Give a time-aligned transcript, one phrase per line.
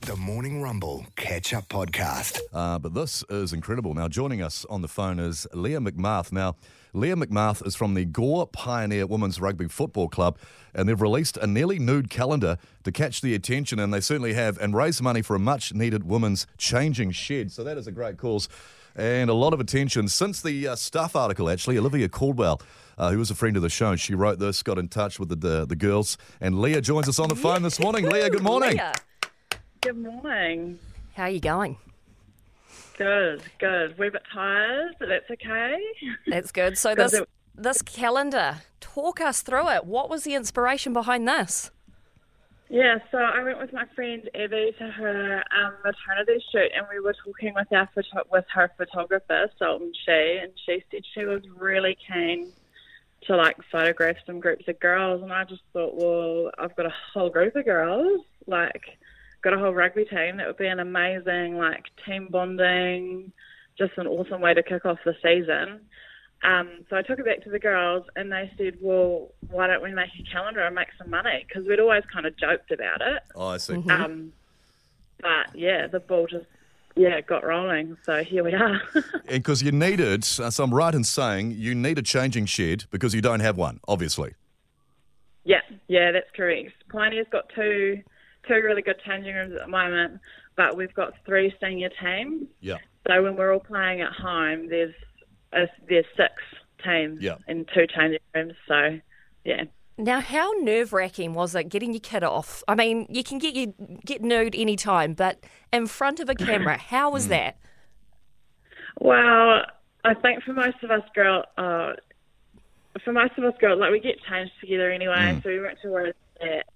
[0.00, 2.40] The Morning Rumble Catch Up Podcast.
[2.52, 3.94] Uh, but this is incredible.
[3.94, 6.32] Now, joining us on the phone is Leah McMath.
[6.32, 6.56] Now,
[6.94, 10.38] Leah McMath is from the Gore Pioneer Women's Rugby Football Club,
[10.74, 14.58] and they've released a nearly nude calendar to catch the attention, and they certainly have,
[14.58, 17.52] and raise money for a much needed women's changing shed.
[17.52, 18.48] So that is a great cause
[18.96, 21.78] and a lot of attention since the uh, Stuff article, actually.
[21.78, 22.60] Olivia Caldwell.
[22.98, 23.96] Uh, who was a friend of the show?
[23.96, 27.18] She wrote this, got in touch with the, the, the girls, and Leah joins us
[27.18, 28.08] on the phone this morning.
[28.08, 28.72] Leah, good morning.
[28.72, 28.92] Leah,
[29.82, 30.78] Good morning.
[31.14, 31.76] how are you going?
[32.96, 33.98] Good, good.
[33.98, 35.76] We're a bit tired, but that's okay.
[36.28, 36.78] That's good.
[36.78, 37.20] So this
[37.56, 39.84] this calendar, talk us through it.
[39.84, 41.72] What was the inspiration behind this?
[42.68, 47.00] Yeah, so I went with my friend Evie to her um, maternity shoot, and we
[47.00, 51.42] were talking with our photo- with her photographer, Sultan She, and she said she was
[51.58, 52.52] really keen
[53.26, 56.94] to like photograph some groups of girls, and I just thought, well, I've got a
[57.12, 58.96] whole group of girls, like
[59.42, 60.36] got a whole rugby team.
[60.36, 63.32] That would be an amazing like team bonding,
[63.76, 65.80] just an awesome way to kick off the season.
[66.44, 69.82] Um, so I took it back to the girls, and they said, "Well, why don't
[69.82, 73.00] we make a calendar and make some money?" Because we'd always kind of joked about
[73.00, 73.22] it.
[73.34, 73.74] Oh, I see.
[73.88, 74.32] Um,
[75.20, 76.46] but yeah, the ball just
[76.96, 77.96] yeah got rolling.
[78.04, 78.80] So here we are.
[79.28, 83.14] Because you needed, uh, so I'm right in saying you need a changing shed because
[83.14, 84.34] you don't have one, obviously.
[85.44, 86.72] yeah, yeah, that's correct.
[86.90, 88.02] Pioneer's got two
[88.46, 90.20] two really good changing rooms at the moment,
[90.56, 92.46] but we've got three senior teams.
[92.60, 92.78] Yeah.
[93.08, 94.94] So when we're all playing at home, there's
[95.52, 96.32] a, there's six
[96.84, 97.36] teams Yeah.
[97.48, 98.54] in two changing rooms.
[98.68, 98.98] So
[99.44, 99.64] yeah.
[99.98, 102.64] Now, how nerve wracking was it getting your kid off?
[102.66, 106.78] I mean, you can get you get nude anytime, but in front of a camera,
[106.90, 107.56] how was that?
[109.00, 109.62] Well,
[110.04, 111.92] I think for most of us girls, uh,
[113.04, 115.90] for most of us girls, like we get changed together anyway, so we weren't too
[115.90, 116.66] worried about that.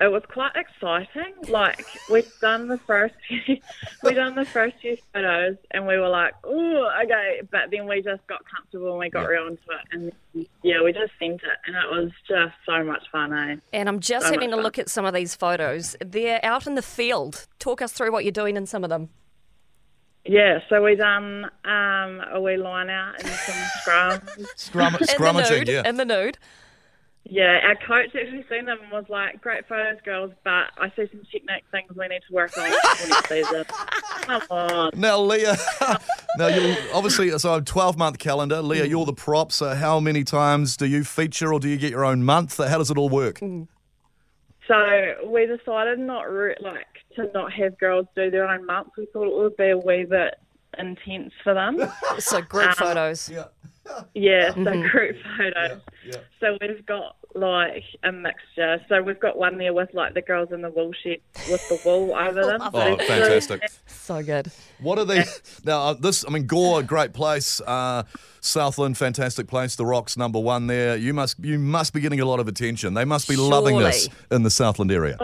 [0.00, 1.32] Um, it was quite exciting.
[1.48, 3.58] Like we'd done the first, few,
[4.02, 8.02] we done the first few photos, and we were like, "Oh, okay," but then we
[8.02, 11.58] just got comfortable and we got real into it, and yeah, we just sent it,
[11.66, 13.56] and it was just so much fun, eh?
[13.72, 14.62] And I'm just So having much a fun.
[14.64, 15.96] look at some of these photos.
[16.04, 17.46] They're out in the field.
[17.58, 19.08] Talk us through what you're doing in some of them.
[20.28, 24.20] Yeah, so we done um, a wee line out and some scrum,
[24.56, 25.88] Scrum, In the scrummaging, yeah.
[25.88, 26.36] In the nude.
[27.28, 31.08] Yeah, our coach actually seen them and was like, "Great photos, girls, but I see
[31.10, 33.64] some technique things we need to work on for next season."
[34.22, 34.90] Come on.
[34.94, 35.56] Now, Leah,
[36.38, 38.62] now you obviously, so a 12 month calendar.
[38.62, 38.90] Leah, mm.
[38.90, 39.50] you're the prop.
[39.50, 42.58] So, how many times do you feature or do you get your own month?
[42.58, 43.40] How does it all work?
[43.40, 43.66] Mm.
[44.68, 48.88] So we decided not re- like to not have girls do their own month.
[48.96, 50.34] We thought it would be a wee bit
[50.78, 51.78] intense for them.
[52.18, 53.28] So group um, photos.
[53.28, 53.46] Yeah.
[54.14, 55.80] Yeah, so group photos.
[56.06, 56.16] yeah.
[56.40, 58.80] So we've got like a mixture.
[58.88, 61.18] So we've got one there with like the girls in the wool shed
[61.50, 62.60] with the wool over them.
[62.62, 63.62] Oh, there's fantastic.
[63.86, 64.50] So good.
[64.80, 65.24] What are they
[65.64, 65.80] now?
[65.88, 67.60] Uh, this, I mean, Gore, great place.
[67.60, 68.04] Uh,
[68.40, 69.76] Southland, fantastic place.
[69.76, 70.96] The Rocks, number one there.
[70.96, 72.94] You must, you must be getting a lot of attention.
[72.94, 75.18] They must be loving this in the Southland area.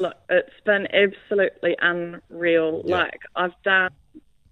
[0.00, 2.82] Look, it's been absolutely unreal.
[2.84, 2.98] Yeah.
[2.98, 3.90] Like I've done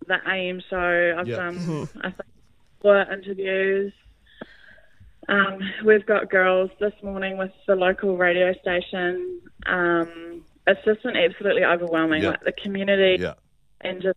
[0.09, 1.37] the AM show, I've Yeah.
[1.37, 2.23] done I think
[2.87, 3.93] four interviews.
[5.29, 9.41] Um, we've got girls this morning with the local radio station.
[9.67, 12.23] Um, it's just been absolutely overwhelming.
[12.23, 12.31] Yeah.
[12.31, 13.35] Like the community Yeah.
[13.81, 14.17] and just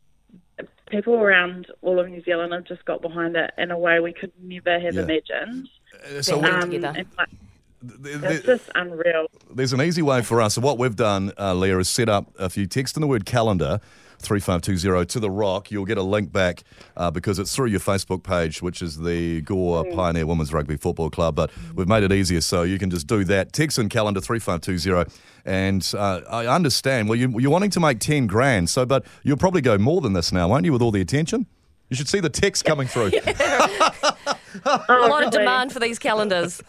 [0.92, 4.14] people around all of New Zealand have just got behind it in a way we
[4.14, 5.02] could never have Yeah.
[5.02, 5.68] imagined.
[6.22, 6.94] So we- Um, together.
[7.00, 7.30] and, like,
[7.82, 9.28] th- th- it's just unreal.
[9.54, 10.56] there's an easy way for us.
[10.56, 12.32] So what we've done, uh, Leah, is set up.
[12.40, 13.80] If you text in the word calendar.
[14.22, 16.64] 3520 to the rock, you'll get a link back
[16.98, 21.10] uh, because it's through your Facebook page, which is the Gore Pioneer Women's Rugby Football
[21.10, 21.36] Club.
[21.36, 23.54] But we've made it easier so you can just do that.
[23.54, 25.10] Text in calendar 3520.
[25.46, 29.38] And uh, I understand, well, you, you're wanting to make 10 grand, so but you'll
[29.38, 31.46] probably go more than this now, won't you, with all the attention?
[31.90, 33.12] You should see the text coming through.
[34.66, 36.62] A lot of demand for these calendars.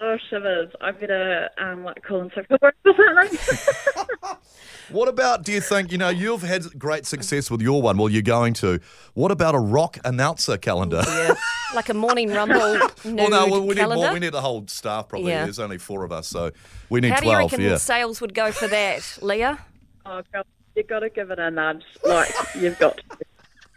[0.00, 0.70] Oh, shivers.
[0.80, 4.36] I better um, like call in sick for work or something.
[4.90, 8.08] What about, do you think, you know, you've had great success with your one, well,
[8.08, 8.80] you're going to.
[9.12, 11.02] What about a rock announcer calendar?
[11.06, 11.34] Yeah.
[11.74, 14.12] Like a morning rumble nude well, no, we- we need more.
[14.14, 15.30] We need a whole staff, probably.
[15.30, 15.44] Yeah.
[15.44, 16.52] There's only four of us, so
[16.88, 17.76] we need How do you reckon yeah.
[17.76, 19.58] sales would go for that, Leah?
[20.06, 20.44] oh, girl,
[20.74, 21.84] you've got to give it a nudge.
[22.06, 23.02] Like, you've got to.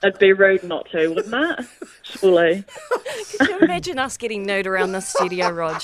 [0.03, 1.65] It'd be rude not to, wouldn't it?
[2.03, 2.63] Surely.
[3.37, 5.81] Can you imagine us getting nude around the studio, Rog?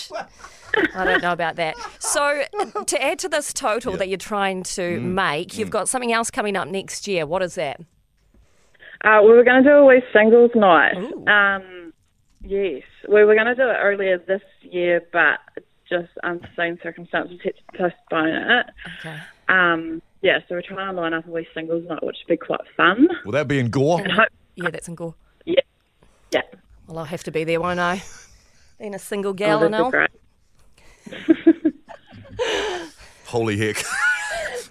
[0.95, 1.75] I don't know about that.
[1.99, 2.43] So,
[2.85, 5.01] to add to this total that you're trying to Mm.
[5.13, 7.25] make, you've got something else coming up next year.
[7.25, 7.79] What is that?
[9.03, 10.95] Uh, we were going to do a wee singles night.
[11.27, 11.93] Um,
[12.43, 15.39] yes, we were going to do it earlier this year, but
[15.87, 18.65] just unforeseen circumstances had to postpone it.
[18.99, 19.17] Okay.
[19.49, 22.37] Um, yeah, so we're trying to line up a wee singles night, which would be
[22.37, 23.07] quite fun.
[23.25, 24.01] Will that be in Gore?
[24.01, 25.15] And hope, Yeah, that's in Gore.
[25.45, 25.61] yeah,
[26.31, 26.41] yeah.
[26.87, 28.01] Well, I'll have to be there, won't I?
[28.79, 31.71] Being a single Oh, gal that'd and be all.
[33.25, 33.75] Holy heck.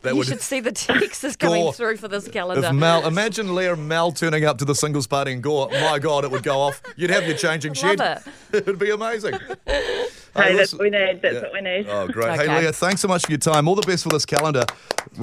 [0.02, 0.26] that You would.
[0.26, 1.72] should see the texts coming Gore.
[1.74, 2.66] through for this calendar.
[2.66, 5.68] If Mel, imagine Leah and Mel turning up to the singles party in Gore.
[5.70, 6.80] My God, it would go off.
[6.96, 7.98] You'd have your changing shed.
[7.98, 9.34] Love It'd be amazing.
[9.66, 11.20] Hey, that's what we need.
[11.22, 11.40] That's Yeah.
[11.42, 11.86] what we need.
[11.88, 12.38] Oh, great.
[12.40, 13.68] Hey, Leah, thanks so much for your time.
[13.68, 14.64] All the best for this calendar.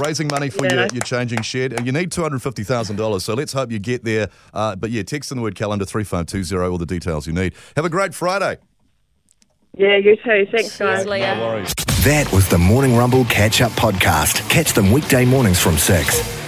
[0.03, 0.73] Raising money for Yeah.
[0.73, 1.73] your, your changing shed.
[1.73, 3.21] And you need $250,000.
[3.21, 4.29] So let's hope you get there.
[4.53, 7.53] Uh, but yeah, text in the word calendar 3520, all the details you need.
[7.75, 8.57] Have a great Friday.
[9.75, 10.45] Yeah, you too.
[10.51, 10.97] Thanks, guys.
[10.99, 11.35] Cheers, Leah.
[11.35, 11.73] No worries.
[12.03, 14.47] That was the Morning Rumble Catch Up Podcast.
[14.49, 16.42] Catch them weekday mornings from 6.